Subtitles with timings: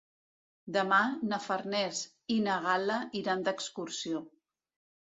[0.77, 1.01] Demà
[1.33, 2.01] na Farners
[2.37, 4.29] i na Gal·la iran d'excursió.